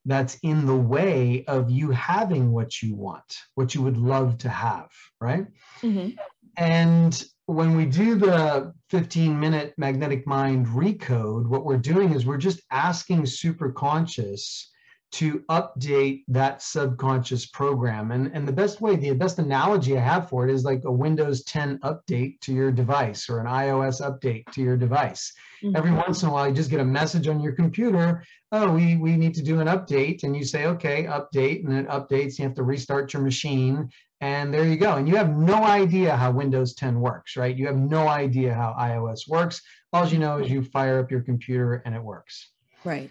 [0.06, 4.50] that's in the way of you having what you want, what you would love to
[4.50, 5.46] have, right?
[5.82, 6.12] Mm-hmm.
[6.58, 7.24] And
[7.54, 12.62] when we do the 15 minute magnetic mind recode, what we're doing is we're just
[12.72, 14.68] asking superconscious
[15.12, 18.12] to update that subconscious program.
[18.12, 20.92] And, and the best way, the best analogy I have for it is like a
[20.92, 25.34] Windows 10 update to your device or an iOS update to your device.
[25.62, 25.76] Mm-hmm.
[25.76, 28.96] Every once in a while, you just get a message on your computer, oh, we,
[28.96, 30.24] we need to do an update.
[30.24, 32.40] And you say, okay, update, and it updates.
[32.40, 33.90] You have to restart your machine.
[34.22, 34.98] And there you go.
[34.98, 37.58] And you have no idea how Windows 10 works, right?
[37.58, 39.62] You have no idea how iOS works.
[39.92, 42.52] All you know is you fire up your computer and it works.
[42.86, 43.10] Right.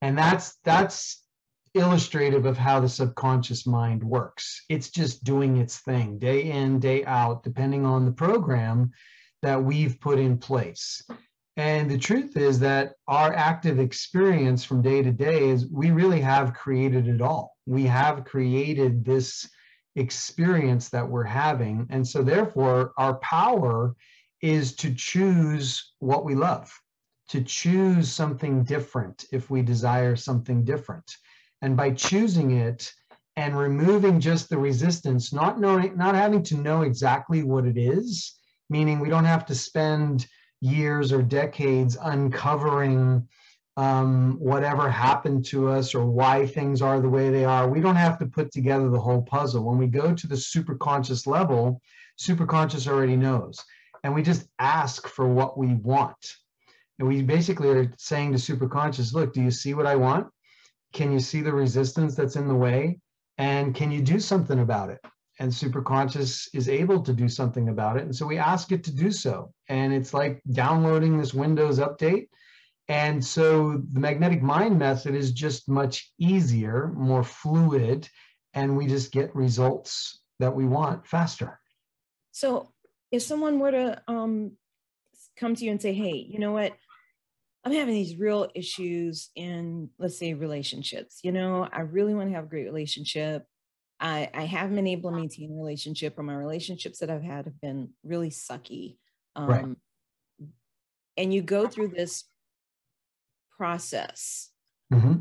[0.00, 1.22] And that's that's
[1.74, 4.64] illustrative of how the subconscious mind works.
[4.68, 8.92] It's just doing its thing day in, day out, depending on the program
[9.42, 11.02] that we've put in place.
[11.56, 16.20] And the truth is that our active experience from day to day is we really
[16.20, 17.56] have created it all.
[17.66, 19.48] We have created this
[19.96, 21.86] experience that we're having.
[21.90, 23.94] And so, therefore, our power
[24.40, 26.72] is to choose what we love,
[27.28, 31.16] to choose something different if we desire something different.
[31.62, 32.92] And by choosing it
[33.36, 38.34] and removing just the resistance, not knowing, not having to know exactly what it is,
[38.68, 40.26] meaning we don't have to spend
[40.60, 43.26] years or decades uncovering
[43.76, 47.68] um, whatever happened to us or why things are the way they are.
[47.68, 49.64] We don't have to put together the whole puzzle.
[49.64, 51.80] When we go to the superconscious level,
[52.20, 53.62] superconscious already knows.
[54.04, 56.36] And we just ask for what we want.
[56.98, 60.26] And we basically are saying to superconscious, look, do you see what I want?
[60.92, 62.98] Can you see the resistance that's in the way?
[63.38, 65.00] And can you do something about it?
[65.40, 68.02] And superconscious is able to do something about it.
[68.02, 69.52] And so we ask it to do so.
[69.68, 72.26] And it's like downloading this Windows update.
[72.92, 78.06] And so the magnetic mind method is just much easier, more fluid,
[78.52, 81.58] and we just get results that we want faster.
[82.32, 82.70] So
[83.10, 84.58] if someone were to um,
[85.38, 86.74] come to you and say, hey, you know what?
[87.64, 91.20] I'm having these real issues in, let's say, relationships.
[91.22, 93.46] You know, I really want to have a great relationship.
[94.00, 97.46] I, I haven't been able to maintain a relationship, or my relationships that I've had
[97.46, 98.98] have been really sucky.
[99.34, 99.64] Um, right.
[101.16, 102.24] And you go through this
[103.56, 104.50] process.
[104.92, 105.20] Mm-hmm.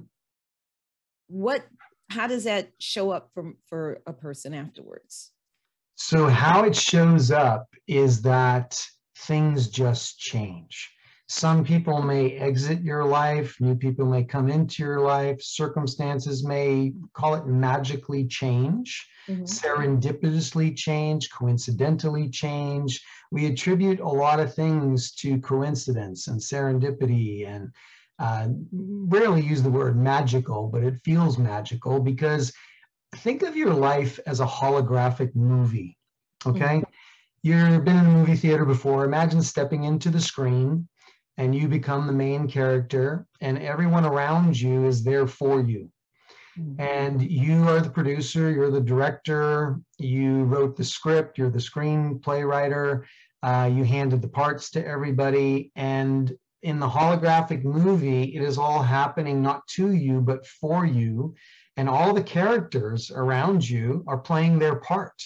[1.27, 1.65] What?
[2.09, 5.31] How does that show up for for a person afterwards?
[5.95, 8.79] So how it shows up is that
[9.15, 10.89] things just change
[11.31, 16.91] some people may exit your life, new people may come into your life, circumstances may
[17.13, 19.43] call it magically change, mm-hmm.
[19.43, 23.01] serendipitously change, coincidentally change.
[23.31, 27.69] We attribute a lot of things to coincidence and serendipity and
[28.21, 32.53] uh, rarely use the word magical, but it feels magical because
[33.15, 35.97] think of your life as a holographic movie.
[36.45, 36.59] Okay.
[36.77, 36.83] Mm-hmm.
[37.43, 39.03] You've been in a movie theater before.
[39.03, 40.87] Imagine stepping into the screen
[41.37, 45.89] and you become the main character and everyone around you is there for you
[46.59, 46.79] mm-hmm.
[46.79, 52.47] and you are the producer you're the director you wrote the script you're the screenplay
[52.47, 53.07] writer
[53.43, 58.81] uh, you handed the parts to everybody and in the holographic movie it is all
[58.81, 61.35] happening not to you but for you.
[61.77, 65.21] And all the characters around you are playing their part.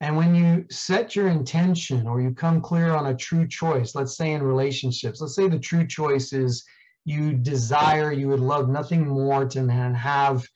[0.00, 4.16] And when you set your intention or you come clear on a true choice, let's
[4.16, 6.64] say in relationships, let's say the true choice is
[7.04, 10.46] you desire, you would love nothing more than have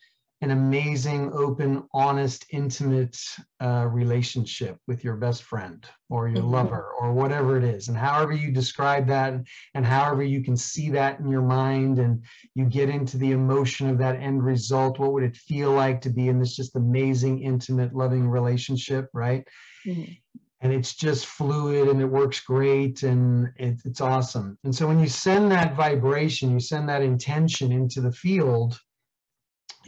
[0.40, 3.18] an amazing, open, honest, intimate
[3.60, 6.52] uh, relationship with your best friend or your mm-hmm.
[6.52, 7.88] lover or whatever it is.
[7.88, 9.34] And however you describe that
[9.74, 12.22] and however you can see that in your mind and
[12.54, 16.10] you get into the emotion of that end result, what would it feel like to
[16.10, 19.44] be in this just amazing, intimate, loving relationship, right?
[19.84, 20.12] Mm-hmm.
[20.60, 24.56] And it's just fluid and it works great and it, it's awesome.
[24.62, 28.80] And so when you send that vibration, you send that intention into the field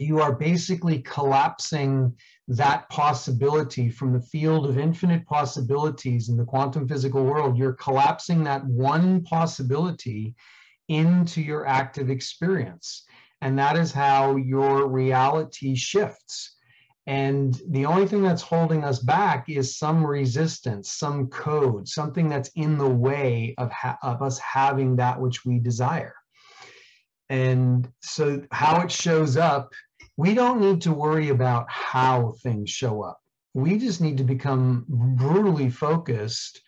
[0.01, 2.15] you are basically collapsing
[2.47, 7.57] that possibility from the field of infinite possibilities in the quantum physical world.
[7.57, 10.35] You're collapsing that one possibility
[10.89, 13.05] into your active experience.
[13.41, 16.57] And that is how your reality shifts.
[17.07, 22.49] And the only thing that's holding us back is some resistance, some code, something that's
[22.55, 23.71] in the way of,
[24.03, 26.13] of us having that which we desire.
[27.29, 29.73] And so, how it shows up
[30.17, 33.19] we don't need to worry about how things show up.
[33.53, 36.61] We just need to become brutally focused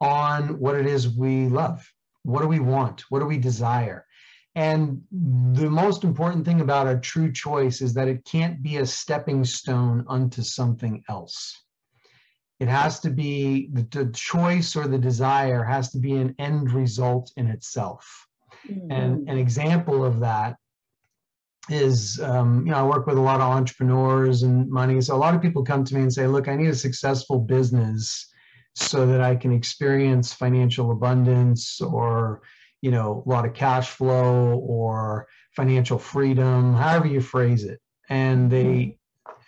[0.00, 1.86] on what it is we love.
[2.22, 3.02] What do we want?
[3.10, 4.06] What do we desire?
[4.54, 8.86] And the most important thing about a true choice is that it can't be a
[8.86, 11.62] stepping stone unto something else.
[12.58, 17.32] It has to be the, choice or the desire has to be an end result
[17.36, 18.26] in itself.
[18.68, 18.92] Mm-hmm.
[18.92, 20.56] And an example of that
[21.70, 25.00] is um, you know i work with a lot of entrepreneurs and money.
[25.00, 27.38] So a lot of people come to me and say look i need a successful
[27.38, 28.26] business
[28.74, 32.42] so that i can experience financial abundance or
[32.82, 37.80] you know a lot of cash flow or financial freedom however you phrase it.
[38.08, 38.98] And they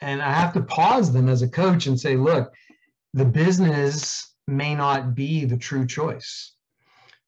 [0.00, 2.52] and i have to pause them as a coach and say look
[3.14, 6.54] the business may not be the true choice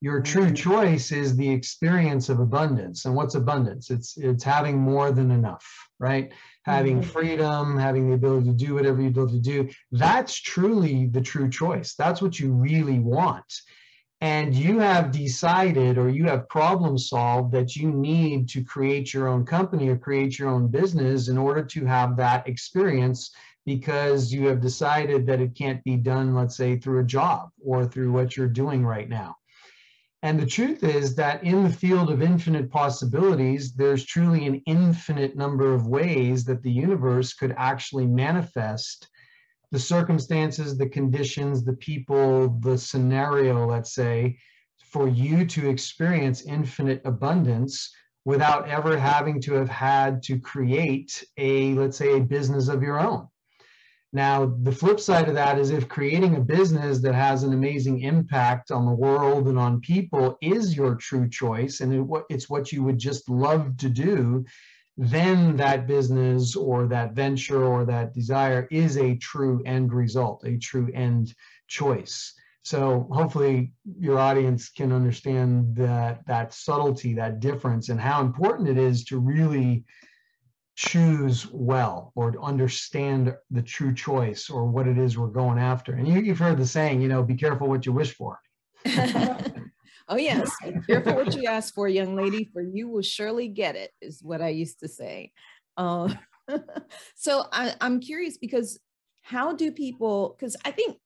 [0.05, 3.05] your true choice is the experience of abundance.
[3.05, 3.91] And what's abundance?
[3.91, 5.67] It's it's having more than enough
[5.99, 6.33] right?
[6.65, 7.11] Having mm-hmm.
[7.11, 9.69] freedom having the ability to do whatever you able to do.
[9.93, 11.95] That's truly the true choice.
[11.95, 13.53] That's what you really want.
[14.21, 19.29] And you have decided or you have problem solved that you need to create your
[19.29, 23.31] own company or create your own business in order to have that experience
[23.67, 27.87] because you have decided that it can't be done let's say through a job or
[27.87, 29.35] through what you're doing right now
[30.25, 35.37] and the truth is that in the field of infinite possibilities, there's truly an infinite
[35.37, 39.07] number of ways that the universe could actually manifest
[39.71, 44.39] the circumstances, the conditions, the people, the scenario, let's say,
[44.79, 47.95] for you to experience infinite abundance
[48.25, 52.99] without ever having to have had to create a, let's say, a business of your
[52.99, 53.29] own.
[54.15, 58.03] Now, the flip side of that is if creating a business that has an amazing
[58.03, 62.85] impact on the world and on people is your true choice and it's what you
[62.85, 64.45] would just love to do,
[64.97, 70.59] then that business or that venture or that desire is a true end result, a
[70.59, 71.35] true end
[71.67, 72.35] choice.
[72.63, 78.79] So hopefully your audience can understand that that subtlety, that difference, and how important it
[78.79, 79.85] is to really
[80.77, 85.95] choose well or to understand the true choice or what it is we're going after.
[85.95, 88.41] And you, have heard the saying, you know, be careful what you wish for.
[90.09, 90.51] oh, yes.
[90.65, 94.21] Be careful what you ask for, young lady, for you will surely get it, is
[94.23, 95.33] what I used to say.
[95.77, 96.13] Uh,
[97.15, 98.79] so I, I'm curious because
[99.23, 100.99] how do people, because I think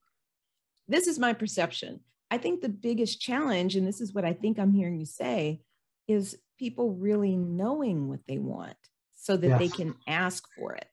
[0.88, 2.00] this is my perception.
[2.30, 5.60] I think the biggest challenge, and this is what I think I'm hearing you say,
[6.08, 8.76] is people really knowing what they want
[9.18, 9.58] so that yes.
[9.58, 10.86] they can ask for it.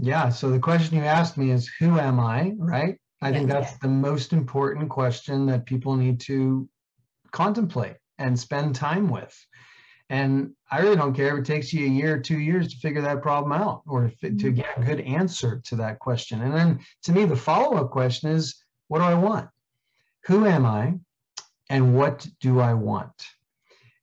[0.00, 0.28] Yeah.
[0.28, 2.52] So the question you asked me is, who am I?
[2.58, 2.98] Right.
[3.22, 6.68] I think that's the most important question that people need to
[7.30, 9.34] contemplate and spend time with.
[10.10, 12.76] And I really don't care if it takes you a year or two years to
[12.78, 14.54] figure that problem out or to mm-hmm.
[14.54, 16.42] get a good answer to that question.
[16.42, 19.48] And then to me, the follow up question is what do I want?
[20.24, 20.94] Who am I?
[21.70, 23.14] And what do I want?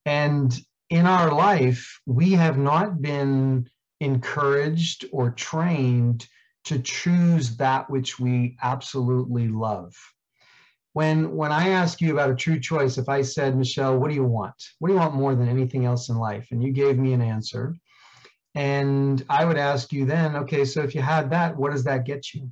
[0.05, 0.57] And
[0.89, 3.69] in our life, we have not been
[3.99, 6.27] encouraged or trained
[6.65, 9.95] to choose that which we absolutely love.
[10.93, 14.15] When, when I ask you about a true choice, if I said, Michelle, what do
[14.15, 14.55] you want?
[14.79, 16.47] What do you want more than anything else in life?
[16.51, 17.75] And you gave me an answer.
[18.55, 22.05] And I would ask you then, okay, so if you had that, what does that
[22.05, 22.51] get you?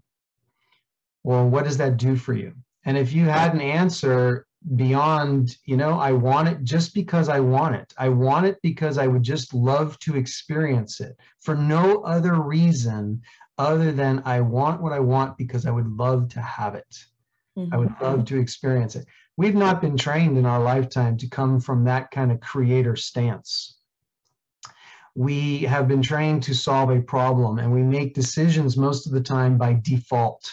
[1.23, 2.53] Or what does that do for you?
[2.85, 7.39] And if you had an answer beyond, you know, I want it just because I
[7.39, 7.93] want it.
[7.97, 13.21] I want it because I would just love to experience it for no other reason
[13.57, 16.95] other than I want what I want because I would love to have it.
[17.57, 17.73] Mm-hmm.
[17.73, 18.03] I would mm-hmm.
[18.03, 19.05] love to experience it.
[19.37, 23.77] We've not been trained in our lifetime to come from that kind of creator stance.
[25.15, 29.21] We have been trained to solve a problem and we make decisions most of the
[29.21, 30.51] time by default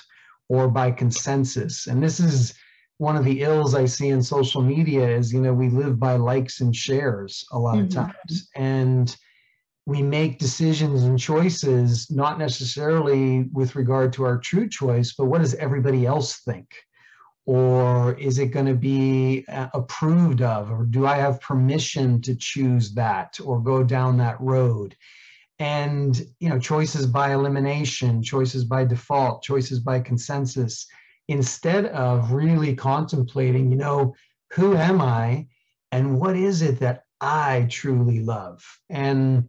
[0.49, 1.87] or by consensus.
[1.87, 2.55] And this is
[2.99, 6.17] one of the ills I see in social media is, you know, we live by
[6.17, 7.87] likes and shares a lot mm-hmm.
[7.87, 8.49] of times.
[8.55, 9.15] And
[9.87, 15.43] we make decisions and choices not necessarily with regard to our true choice, but what
[15.43, 16.69] does everybody else think?
[17.47, 20.71] Or is it going to be uh, approved of?
[20.71, 24.97] Or do I have permission to choose that or go down that road?
[25.59, 30.87] And, you know, choices by elimination, choices by default, choices by consensus
[31.29, 34.15] instead of really contemplating, you know,
[34.53, 35.47] who am I
[35.93, 38.63] and what is it that I truly love?
[38.91, 39.49] And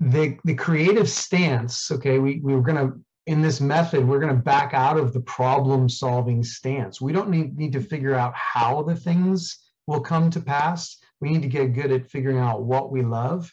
[0.00, 4.34] the, the creative stance, okay, we, we were going to, in this method, we're going
[4.34, 7.00] to back out of the problem solving stance.
[7.00, 10.98] We don't need, need to figure out how the things will come to pass.
[11.20, 13.52] We need to get good at figuring out what we love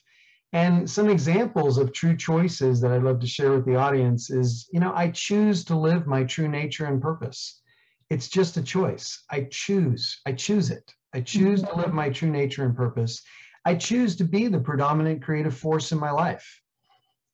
[0.51, 4.67] and some examples of true choices that I'd love to share with the audience is,
[4.71, 7.61] you know, I choose to live my true nature and purpose.
[8.09, 9.23] It's just a choice.
[9.29, 10.19] I choose.
[10.25, 10.91] I choose it.
[11.13, 13.21] I choose to live my true nature and purpose.
[13.65, 16.61] I choose to be the predominant creative force in my life.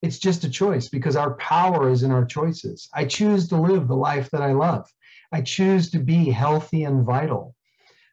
[0.02, 2.90] It's just a choice because our power is in our choices.
[2.94, 4.92] I choose to live the life that I love.
[5.32, 7.56] I choose to be healthy and vital.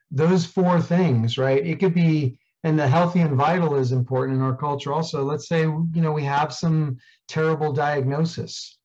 [0.09, 1.65] Those four things, right?
[1.65, 5.23] It could be and the healthy and vital is important in our culture also.
[5.23, 6.97] Let's say you know we have some
[7.27, 8.77] terrible diagnosis.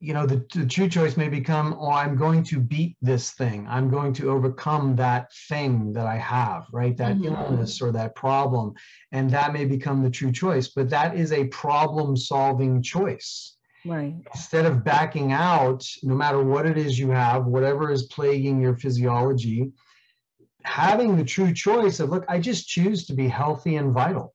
[0.00, 3.66] You know the, the true choice may become oh i'm going to beat this thing.
[3.68, 6.96] I'm going to overcome that thing that i have right?
[6.96, 7.34] That mm-hmm.
[7.34, 8.72] illness or that problem.
[9.12, 13.56] And that may become the true choice but that is a problem solving choice.
[13.84, 14.14] Right.
[14.34, 18.76] Instead of backing out no matter what it is you have whatever is plaguing your
[18.76, 19.70] physiology
[20.64, 24.34] having the true choice of, look, I just choose to be healthy and vital.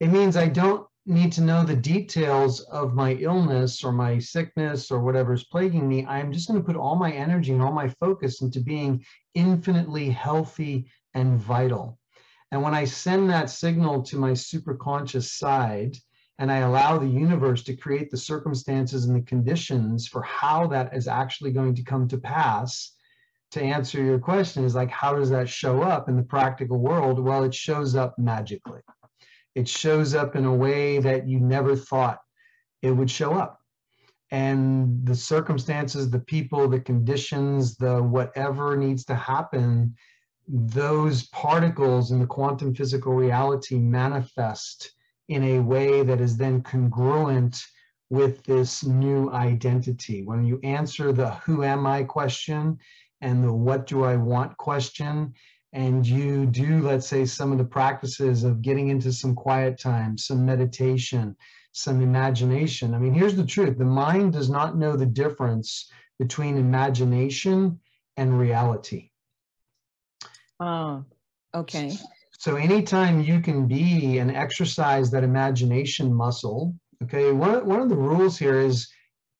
[0.00, 4.90] It means I don't need to know the details of my illness or my sickness
[4.90, 6.04] or whatever's plaguing me.
[6.06, 9.04] I'm just going to put all my energy and all my focus into being
[9.34, 11.98] infinitely healthy and vital.
[12.50, 15.96] And when I send that signal to my superconscious side,
[16.38, 20.94] and I allow the universe to create the circumstances and the conditions for how that
[20.94, 22.92] is actually going to come to pass,
[23.52, 27.18] to answer your question is like, how does that show up in the practical world?
[27.18, 28.80] Well, it shows up magically.
[29.54, 32.18] It shows up in a way that you never thought
[32.82, 33.58] it would show up.
[34.30, 39.94] And the circumstances, the people, the conditions, the whatever needs to happen,
[40.48, 44.92] those particles in the quantum physical reality manifest
[45.28, 47.60] in a way that is then congruent
[48.10, 50.22] with this new identity.
[50.22, 52.78] When you answer the who am I question,
[53.20, 55.34] and the what do I want question,
[55.72, 60.16] and you do, let's say, some of the practices of getting into some quiet time,
[60.16, 61.36] some meditation,
[61.72, 62.94] some imagination.
[62.94, 67.78] I mean, here's the truth the mind does not know the difference between imagination
[68.16, 69.10] and reality.
[70.58, 71.04] Oh,
[71.54, 71.92] okay.
[72.38, 77.96] So, anytime you can be and exercise that imagination muscle, okay, one, one of the
[77.96, 78.88] rules here is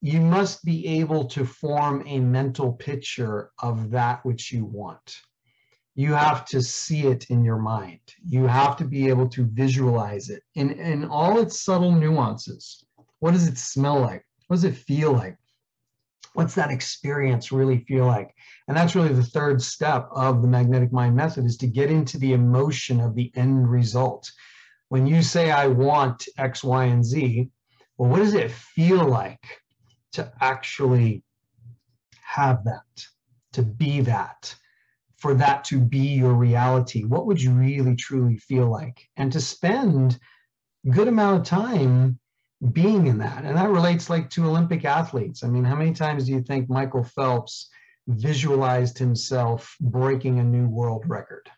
[0.00, 5.16] you must be able to form a mental picture of that which you want.
[5.94, 8.00] You have to see it in your mind.
[8.22, 12.84] You have to be able to visualize it in, in all its subtle nuances.
[13.20, 14.24] What does it smell like?
[14.48, 15.38] What does it feel like?
[16.34, 18.34] What's that experience really feel like?
[18.68, 22.18] And that's really the third step of the magnetic mind method is to get into
[22.18, 24.30] the emotion of the end result.
[24.90, 27.48] When you say, I want X, Y, and Z,
[27.96, 29.62] well, what does it feel like?
[30.16, 31.22] To actually
[32.22, 33.06] have that,
[33.52, 34.54] to be that,
[35.16, 37.04] for that to be your reality?
[37.04, 39.08] What would you really truly feel like?
[39.16, 40.18] And to spend
[40.86, 42.18] a good amount of time
[42.72, 43.44] being in that.
[43.44, 45.44] And that relates like to Olympic athletes.
[45.44, 47.68] I mean, how many times do you think Michael Phelps
[48.08, 51.50] visualized himself breaking a new world record?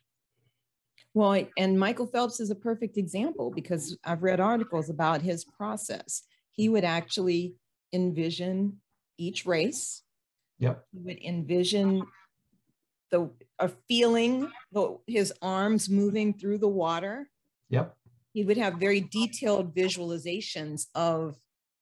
[1.14, 6.22] Well, and Michael Phelps is a perfect example because I've read articles about his process.
[6.52, 7.54] He would actually
[7.92, 8.80] envision
[9.16, 10.02] each race.
[10.58, 10.84] Yep.
[10.92, 12.02] He would envision
[13.10, 17.28] the a feeling the, his arms moving through the water.
[17.70, 17.96] Yep.
[18.32, 21.36] He would have very detailed visualizations of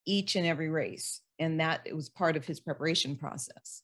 [0.05, 3.83] each and every race, and that it was part of his preparation process.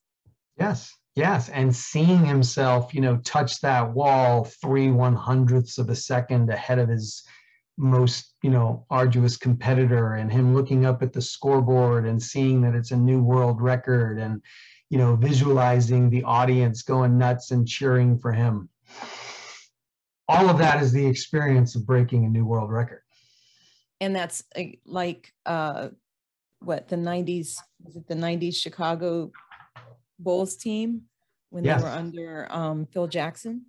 [0.57, 5.95] Yes, yes, and seeing himself, you know, touch that wall three one hundredths of a
[5.95, 7.23] second ahead of his
[7.77, 12.75] most, you know, arduous competitor, and him looking up at the scoreboard and seeing that
[12.75, 14.41] it's a new world record, and
[14.89, 18.69] you know, visualizing the audience going nuts and cheering for him.
[20.27, 23.01] All of that is the experience of breaking a new world record.
[23.99, 25.89] And that's uh, like uh,
[26.59, 29.31] what the 90s was it the 90s Chicago
[30.19, 31.03] Bulls team
[31.49, 31.81] when yes.
[31.81, 33.65] they were under um, Phil Jackson?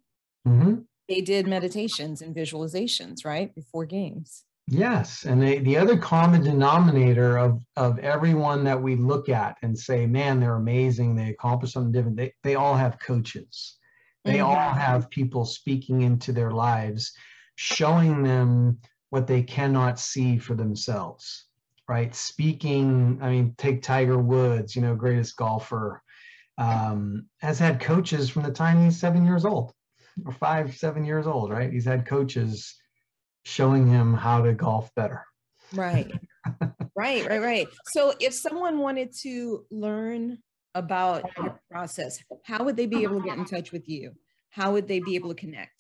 [0.47, 0.81] Mm-hmm.
[1.09, 3.55] They did meditations and visualizations, right?
[3.55, 4.45] Before games.
[4.67, 9.79] Yes, and they, the other common denominator of of everyone that we look at and
[9.79, 12.17] say, man, they're amazing, they accomplish something different.
[12.17, 13.77] They they all have coaches.
[14.25, 14.47] They mm-hmm.
[14.47, 17.13] all have people speaking into their lives,
[17.57, 18.79] showing them
[19.11, 21.45] what they cannot see for themselves.
[21.87, 22.15] Right?
[22.15, 26.03] Speaking, I mean, take Tiger Woods, you know, greatest golfer,
[26.57, 29.75] um, has had coaches from the time he's seven years old,
[30.25, 31.73] or five, seven years old, right?
[31.73, 32.75] He's had coaches
[33.45, 35.25] showing him how to golf better.
[35.73, 36.11] Right.
[36.97, 37.69] right, right, right.
[37.87, 40.39] So if someone wanted to learn
[40.75, 44.13] about your process, how would they be able to get in touch with you?
[44.51, 45.74] How would they be able to connect?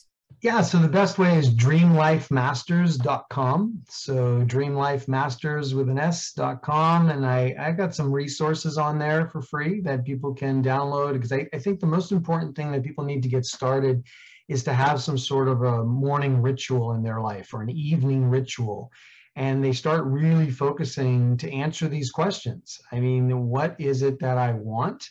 [0.44, 3.82] Yeah, so the best way is dreamlifemasters.com.
[3.88, 7.08] So dreamlifemasters with an S.com.
[7.08, 11.32] And I, I got some resources on there for free that people can download because
[11.32, 14.04] I, I think the most important thing that people need to get started
[14.48, 18.26] is to have some sort of a morning ritual in their life or an evening
[18.26, 18.92] ritual.
[19.36, 22.78] And they start really focusing to answer these questions.
[22.92, 25.08] I mean, what is it that I want?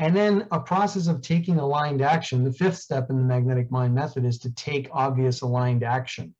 [0.00, 2.42] And then a process of taking aligned action.
[2.42, 6.34] The fifth step in the magnetic mind method is to take obvious aligned action.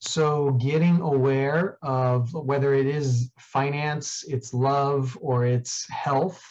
[0.00, 6.42] So getting aware of whether it is finance, it's love, or it's health,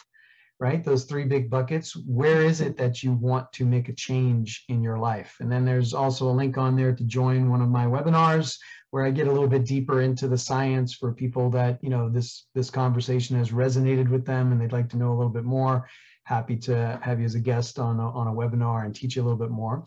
[0.58, 0.82] right?
[0.82, 1.94] Those three big buckets.
[2.06, 5.36] Where is it that you want to make a change in your life?
[5.40, 8.56] And then there's also a link on there to join one of my webinars
[8.90, 12.08] where I get a little bit deeper into the science for people that, you know,
[12.08, 15.44] this this conversation has resonated with them and they'd like to know a little bit
[15.44, 15.86] more.
[16.24, 19.22] Happy to have you as a guest on a, on a webinar and teach you
[19.22, 19.84] a little bit more.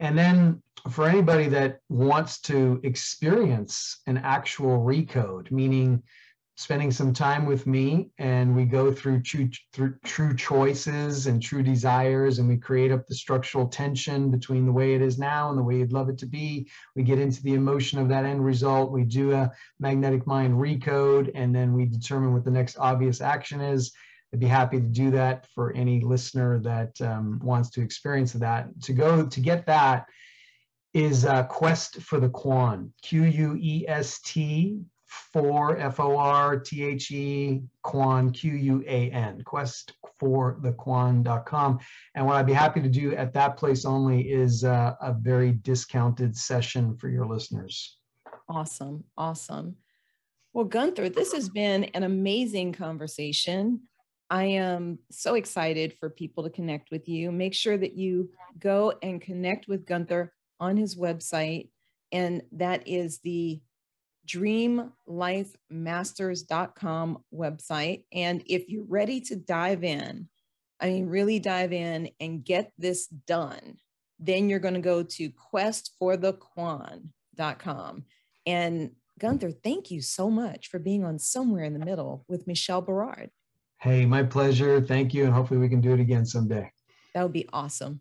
[0.00, 6.02] And then for anybody that wants to experience an actual recode, meaning
[6.58, 11.62] spending some time with me and we go through true, through true choices and true
[11.62, 15.58] desires and we create up the structural tension between the way it is now and
[15.58, 18.42] the way you'd love it to be we get into the emotion of that end
[18.42, 23.20] result we do a magnetic mind recode and then we determine what the next obvious
[23.20, 23.92] action is
[24.32, 28.68] i'd be happy to do that for any listener that um, wants to experience that
[28.82, 30.06] to go to get that
[30.94, 34.80] is uh, quest for the quan q-u-e-s-t
[35.32, 40.72] for F O R T H E Quan Q U A N, quest for the
[40.72, 41.78] quan.com.
[42.14, 45.52] And what I'd be happy to do at that place only is uh, a very
[45.52, 47.98] discounted session for your listeners.
[48.48, 49.04] Awesome.
[49.16, 49.76] Awesome.
[50.52, 53.82] Well, Gunther, this has been an amazing conversation.
[54.28, 57.30] I am so excited for people to connect with you.
[57.30, 61.68] Make sure that you go and connect with Gunther on his website.
[62.10, 63.60] And that is the
[64.26, 68.04] dreamlifemasters.com website.
[68.12, 70.28] And if you're ready to dive in,
[70.80, 73.76] I mean, really dive in and get this done,
[74.18, 78.04] then you're going to go to questforthequan.com.
[78.44, 82.82] And Gunther, thank you so much for being on Somewhere in the Middle with Michelle
[82.82, 83.30] Berard.
[83.86, 84.80] Hey, my pleasure.
[84.80, 85.26] Thank you.
[85.26, 86.72] And hopefully we can do it again someday.
[87.14, 88.00] That would be awesome.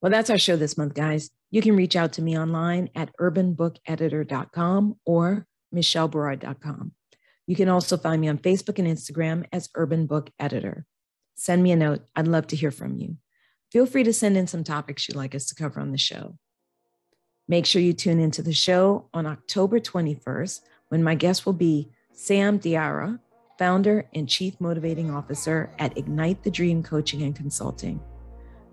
[0.00, 1.28] Well, that's our show this month, guys.
[1.50, 6.92] You can reach out to me online at urbanbookeditor.com or michelleberard.com.
[7.46, 10.86] You can also find me on Facebook and Instagram as Urban Book Editor.
[11.34, 12.00] Send me a note.
[12.16, 13.18] I'd love to hear from you.
[13.72, 16.38] Feel free to send in some topics you'd like us to cover on the show.
[17.46, 21.90] Make sure you tune into the show on October 21st when my guest will be
[22.14, 23.18] Sam Diarra,
[23.58, 28.00] founder and chief motivating officer at Ignite the Dream Coaching and Consulting.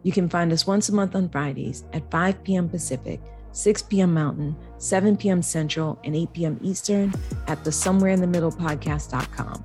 [0.03, 2.67] You can find us once a month on Fridays at 5 p.m.
[2.69, 3.21] Pacific,
[3.51, 4.13] 6 p.m.
[4.13, 5.41] Mountain, 7 p.m.
[5.41, 6.59] Central, and 8 p.m.
[6.61, 7.13] Eastern
[7.47, 9.63] at the Somewhere in the Middle podcast.com.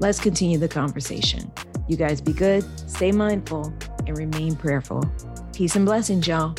[0.00, 1.52] Let's continue the conversation.
[1.88, 3.72] You guys be good, stay mindful,
[4.06, 5.04] and remain prayerful.
[5.54, 6.54] Peace and blessings, y'all.